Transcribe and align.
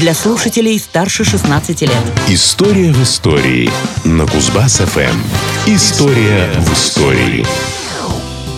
для 0.00 0.14
слушателей 0.14 0.78
старше 0.78 1.24
16 1.24 1.80
лет. 1.82 1.90
История 2.28 2.92
в 2.92 3.02
истории 3.02 3.70
на 4.04 4.24
Кузбасс-ФМ. 4.24 5.16
История 5.66 6.52
в 6.58 6.72
истории. 6.72 7.46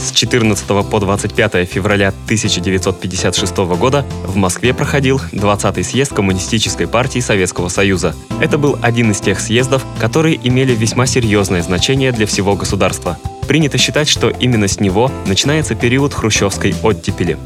С 0.01 0.11
14 0.13 0.67
по 0.67 1.01
25 1.01 1.69
февраля 1.69 2.09
1956 2.09 3.57
года 3.57 4.05
в 4.25 4.37
Москве 4.37 4.75
проходил 4.75 5.21
20-й 5.33 5.85
съезд 5.85 6.13
Коммунистической 6.13 6.89
партии 6.89 7.21
Советского 7.21 7.69
Союза. 7.69 8.15
Это 8.41 8.59
был 8.59 8.79
один 8.83 9.13
из 9.13 9.21
тех 9.21 9.39
съездов, 9.39 9.85
которые 10.01 10.37
имели 10.43 10.75
весьма 10.75 11.07
серьезное 11.07 11.63
значение 11.63 12.11
для 12.11 12.27
всего 12.27 12.57
государства. 12.57 13.19
Принято 13.47 13.79
считать, 13.79 14.09
что 14.09 14.29
именно 14.29 14.67
с 14.67 14.81
него 14.81 15.11
начинается 15.27 15.75
период 15.75 16.15
хрущевской 16.15 16.75
оттепели. 16.83 17.39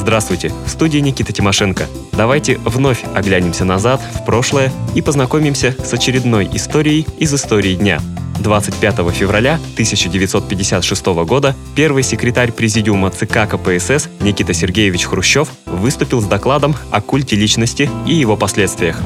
Здравствуйте, 0.00 0.50
в 0.64 0.70
студии 0.70 0.96
Никита 0.96 1.30
Тимошенко. 1.30 1.86
Давайте 2.12 2.56
вновь 2.64 3.04
оглянемся 3.14 3.66
назад, 3.66 4.00
в 4.14 4.24
прошлое 4.24 4.72
и 4.94 5.02
познакомимся 5.02 5.76
с 5.84 5.92
очередной 5.92 6.48
историей 6.54 7.06
из 7.18 7.34
истории 7.34 7.74
дня. 7.74 8.00
25 8.38 8.94
февраля 9.12 9.56
1956 9.74 11.06
года 11.26 11.54
первый 11.76 12.02
секретарь 12.02 12.50
Президиума 12.50 13.10
ЦК 13.10 13.46
КПСС 13.46 14.08
Никита 14.22 14.54
Сергеевич 14.54 15.04
Хрущев 15.04 15.48
выступил 15.66 16.22
с 16.22 16.24
докладом 16.24 16.74
о 16.90 17.02
культе 17.02 17.36
личности 17.36 17.90
и 18.06 18.14
его 18.14 18.38
последствиях. 18.38 18.98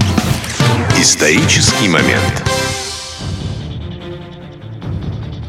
Исторический 0.97 1.89
момент. 1.89 2.64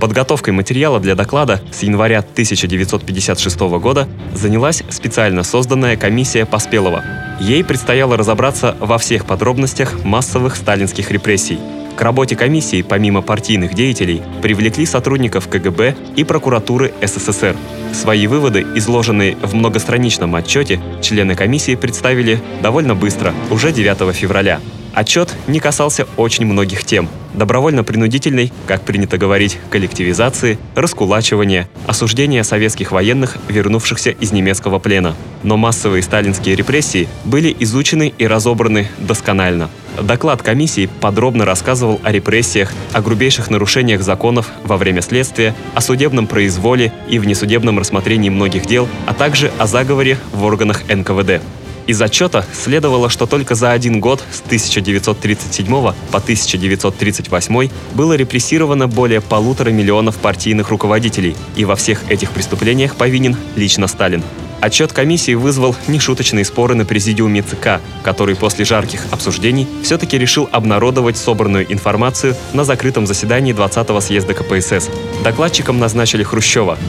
Подготовкой 0.06 0.54
материала 0.54 1.00
для 1.00 1.16
доклада 1.16 1.62
с 1.72 1.82
января 1.82 2.20
1956 2.20 3.60
года 3.80 4.08
занялась 4.36 4.84
специально 4.90 5.42
созданная 5.42 5.98
комиссия 5.98 6.46
Поспелова. 6.46 7.04
Ей 7.40 7.64
предстояло 7.64 8.16
разобраться 8.16 8.78
во 8.80 9.00
всех 9.00 9.26
подробностях 9.26 10.04
массовых 10.04 10.58
сталинских 10.58 11.10
репрессий. 11.10 11.58
К 11.96 12.02
работе 12.04 12.36
комиссии, 12.36 12.84
помимо 12.84 13.24
партийных 13.24 13.74
деятелей, 13.74 14.22
привлекли 14.44 14.86
сотрудников 14.86 15.48
КГБ 15.48 15.96
и 16.16 16.24
прокуратуры 16.24 16.94
СССР. 17.02 17.56
Свои 17.92 18.28
выводы, 18.28 18.64
изложенные 18.76 19.36
в 19.42 19.56
многостраничном 19.56 20.36
отчете, 20.36 20.80
члены 21.02 21.34
комиссии 21.34 21.74
представили 21.74 22.40
довольно 22.62 22.94
быстро, 22.94 23.34
уже 23.50 23.72
9 23.72 24.16
февраля. 24.16 24.60
Отчет 24.96 25.36
не 25.48 25.60
касался 25.60 26.08
очень 26.16 26.46
многих 26.46 26.86
тем. 26.86 27.10
Добровольно-принудительной, 27.34 28.54
как 28.66 28.82
принято 28.84 29.18
говорить, 29.18 29.60
коллективизации, 29.70 30.58
раскулачивания, 30.74 31.68
осуждения 31.86 32.44
советских 32.44 32.94
военных, 32.94 33.38
вернувшихся 33.50 34.12
из 34.12 34.32
немецкого 34.32 34.80
плена. 34.80 35.14
Но 35.44 35.58
массовые 35.58 36.02
сталинские 36.02 36.56
репрессии 36.56 37.10
были 37.26 37.54
изучены 37.60 38.14
и 38.18 38.26
разобраны 38.26 38.88
досконально. 38.98 39.70
Доклад 40.02 40.42
комиссии 40.42 40.90
подробно 41.02 41.44
рассказывал 41.44 42.00
о 42.04 42.14
репрессиях, 42.14 42.72
о 42.94 43.02
грубейших 43.02 43.50
нарушениях 43.50 44.02
законов 44.02 44.50
во 44.64 44.78
время 44.78 45.02
следствия, 45.02 45.54
о 45.74 45.82
судебном 45.82 46.26
произволе 46.26 46.94
и 47.10 47.20
внесудебном 47.20 47.80
рассмотрении 47.80 48.30
многих 48.30 48.66
дел, 48.66 48.88
а 49.08 49.14
также 49.14 49.52
о 49.58 49.68
заговоре 49.68 50.18
в 50.32 50.46
органах 50.46 50.84
НКВД. 50.88 51.42
Из 51.88 52.02
отчета 52.02 52.46
следовало, 52.52 53.10
что 53.10 53.28
только 53.28 53.54
за 53.54 53.72
один 53.72 54.00
год 54.00 54.24
с 54.32 54.42
1937 54.42 55.68
по 55.68 55.94
1938 56.12 57.70
было 57.94 58.14
репрессировано 58.14 58.88
более 58.88 59.22
полутора 59.22 59.70
миллионов 59.70 60.18
партийных 60.18 60.70
руководителей, 60.70 61.36
и 61.56 61.64
во 61.64 61.76
всех 61.76 62.10
этих 62.10 62.32
преступлениях 62.32 62.96
повинен 62.96 63.36
лично 63.56 63.88
Сталин. 63.88 64.24
Отчет 64.62 64.94
комиссии 64.94 65.36
вызвал 65.36 65.76
нешуточные 65.88 66.44
споры 66.44 66.74
на 66.74 66.86
президиуме 66.86 67.44
ЦК, 67.44 67.82
который 68.04 68.36
после 68.36 68.66
жарких 68.66 69.06
обсуждений 69.12 69.68
все-таки 69.84 70.18
решил 70.18 70.50
обнародовать 70.52 71.18
собранную 71.18 71.72
информацию 71.72 72.36
на 72.54 72.64
закрытом 72.64 73.06
заседании 73.06 73.54
20-го 73.54 74.00
съезда 74.00 74.34
КПСС. 74.34 74.90
Докладчиком 75.24 75.78
назначили 75.78 76.24
Хрущева. 76.24 76.80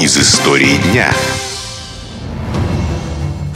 Из 0.00 0.16
истории 0.16 0.78
дня 0.92 1.12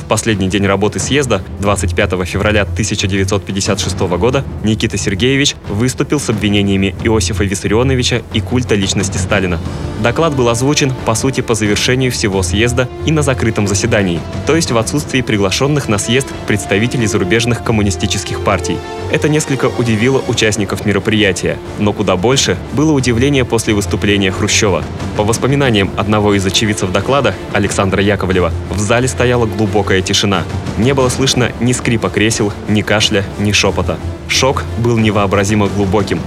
последний 0.06 0.48
день 0.48 0.66
работы 0.66 0.98
съезда, 0.98 1.42
25 1.60 2.26
февраля 2.26 2.62
1956 2.62 3.98
года, 4.18 4.44
Никита 4.64 4.96
Сергеевич 4.96 5.56
выступил 5.68 6.20
с 6.20 6.28
обвинениями 6.30 6.94
Иосифа 7.04 7.44
Виссарионовича 7.44 8.22
и 8.32 8.40
культа 8.40 8.74
личности 8.74 9.18
Сталина. 9.18 9.58
Доклад 10.02 10.34
был 10.34 10.48
озвучен, 10.48 10.92
по 11.04 11.14
сути, 11.14 11.40
по 11.40 11.54
завершению 11.54 12.12
всего 12.12 12.42
съезда 12.42 12.88
и 13.06 13.12
на 13.12 13.22
закрытом 13.22 13.66
заседании, 13.66 14.20
то 14.46 14.54
есть 14.54 14.70
в 14.70 14.78
отсутствии 14.78 15.22
приглашенных 15.22 15.88
на 15.88 15.98
съезд 15.98 16.28
представителей 16.46 17.06
зарубежных 17.06 17.64
коммунистических 17.64 18.40
партий. 18.40 18.76
Это 19.10 19.28
несколько 19.28 19.66
удивило 19.66 20.22
участников 20.28 20.84
мероприятия, 20.84 21.58
но 21.78 21.92
куда 21.92 22.16
больше 22.16 22.56
было 22.72 22.92
удивление 22.92 23.44
после 23.44 23.72
выступления 23.72 24.30
Хрущева. 24.30 24.84
По 25.16 25.24
воспоминаниям 25.24 25.90
одного 25.96 26.34
из 26.34 26.44
очевидцев 26.44 26.92
доклада, 26.92 27.34
Александра 27.52 28.02
Яковлева, 28.02 28.52
в 28.70 28.78
зале 28.78 29.08
стояла 29.08 29.46
глубокая 29.46 30.02
тишина. 30.02 30.44
Не 30.76 30.92
было 30.92 31.08
слышно 31.08 31.52
ни 31.60 31.72
скрипа 31.72 32.10
кресел, 32.10 32.52
ни 32.68 32.82
кашля, 32.82 33.24
ни 33.38 33.52
шепота. 33.52 33.98
Шок 34.28 34.64
был 34.78 34.98
невообразимо 34.98 35.68
глубоким. 35.68 36.20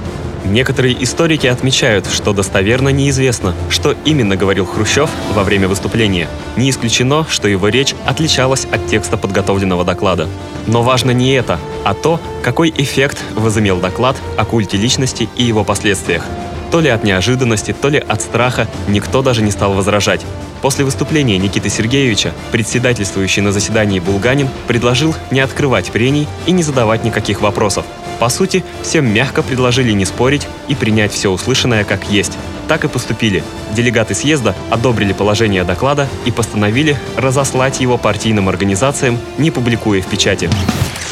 Некоторые 0.46 1.02
историки 1.04 1.48
отмечают, 1.48 2.08
что 2.08 2.34
достоверно 2.34 2.90
неизвестно, 2.90 3.54
что 3.70 3.96
именно 4.06 4.36
говорил 4.36 4.66
Хрущев 4.66 5.10
во 5.34 5.44
время 5.44 5.68
выступления. 5.68 6.28
Не 6.56 6.70
исключено, 6.70 7.26
что 7.30 7.48
его 7.48 7.68
речь 7.68 7.94
отличалась 8.06 8.66
от 8.66 8.88
текста 8.88 9.18
подготовленного 9.18 9.84
доклада. 9.84 10.28
Но 10.66 10.82
важно 10.82 11.12
не 11.12 11.34
это, 11.34 11.60
а 11.84 11.94
то, 11.94 12.20
какой 12.42 12.74
эффект 12.76 13.18
возымел 13.36 13.80
доклад 13.80 14.16
о 14.38 14.46
культе 14.46 14.78
личности 14.78 15.30
и 15.36 15.44
его 15.44 15.64
последствиях. 15.64 16.24
То 16.72 16.80
ли 16.80 16.90
от 16.90 17.04
неожиданности, 17.04 17.74
то 17.80 17.90
ли 17.90 17.98
от 17.98 18.22
страха 18.22 18.68
никто 18.88 19.22
даже 19.22 19.42
не 19.42 19.52
стал 19.52 19.74
возражать. 19.74 20.26
После 20.62 20.84
выступления 20.84 21.38
Никиты 21.38 21.70
Сергеевича 21.70 22.34
председательствующий 22.52 23.42
на 23.42 23.52
заседании 23.52 24.00
Булганин 24.00 24.50
предложил 24.68 25.16
не 25.32 25.40
открывать 25.40 25.92
прений 25.92 26.28
и 26.46 26.52
не 26.52 26.64
задавать 26.64 27.04
никаких 27.04 27.42
вопросов. 27.42 27.86
По 28.20 28.28
сути, 28.28 28.66
всем 28.84 29.06
мягко 29.14 29.42
предложили 29.42 29.94
не 29.94 30.04
спорить 30.06 30.48
и 30.68 30.76
принять 30.76 31.14
все 31.14 31.30
услышанное 31.30 31.86
как 31.86 32.10
есть. 32.10 32.38
Так 32.68 32.84
и 32.84 32.90
поступили. 32.90 33.44
Делегаты 33.72 34.14
съезда 34.14 34.56
одобрили 34.70 35.14
положение 35.14 35.64
доклада 35.64 36.08
и 36.26 36.32
постановили 36.32 36.98
разослать 37.16 37.80
его 37.80 37.98
партийным 37.98 38.50
организациям, 38.50 39.18
не 39.38 39.52
публикуя 39.52 40.02
в 40.02 40.08
печати. 40.08 40.50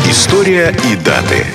История 0.09 0.75
и 0.91 0.95
даты. 0.97 1.45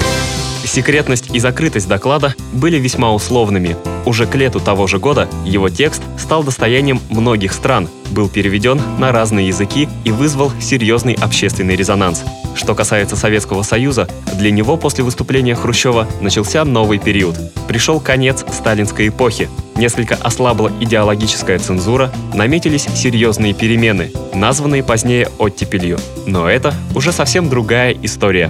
Секретность 0.65 1.34
и 1.34 1.39
закрытость 1.39 1.89
доклада 1.89 2.34
были 2.53 2.78
весьма 2.78 3.12
условными. 3.12 3.77
Уже 4.05 4.27
к 4.27 4.34
лету 4.34 4.61
того 4.61 4.87
же 4.87 4.99
года 4.99 5.28
его 5.45 5.69
текст 5.69 6.03
стал 6.19 6.43
достоянием 6.43 7.00
многих 7.11 7.53
стран, 7.53 7.89
был 8.11 8.28
переведен 8.28 8.81
на 8.99 9.12
разные 9.12 9.49
языки 9.49 9.89
и 10.05 10.11
вызвал 10.11 10.53
серьезный 10.61 11.15
общественный 11.15 11.77
резонанс. 11.77 12.23
Что 12.55 12.75
касается 12.75 13.17
Советского 13.17 13.62
Союза, 13.62 14.09
для 14.34 14.50
него 14.50 14.77
после 14.77 15.05
выступления 15.05 15.55
Хрущева 15.55 16.06
начался 16.21 16.65
новый 16.65 16.99
период. 16.99 17.37
Пришел 17.67 18.00
конец 18.00 18.44
сталинской 18.53 19.09
эпохи. 19.09 19.49
Несколько 19.77 20.17
ослабла 20.17 20.71
идеологическая 20.81 21.59
цензура, 21.59 22.12
наметились 22.34 22.87
серьезные 22.94 23.55
перемены, 23.55 24.12
названные 24.34 24.83
позднее 24.83 25.29
оттепелью. 25.39 25.99
Но 26.27 26.49
это 26.49 26.75
уже 26.94 27.11
совсем 27.11 27.49
другая 27.49 27.97
история. 28.03 28.49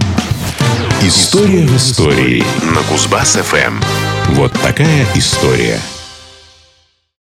История 1.05 1.67
в 1.67 1.75
истории 1.75 2.41
на 2.73 2.79
Кузбасс-ФМ. 2.83 3.83
Вот 4.35 4.53
такая 4.61 5.05
история. 5.15 5.77